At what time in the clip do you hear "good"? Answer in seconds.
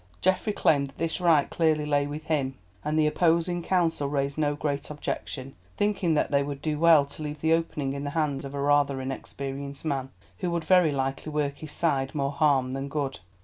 12.89-13.19